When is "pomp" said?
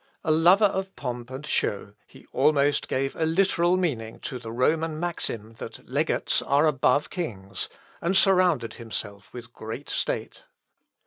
0.95-1.29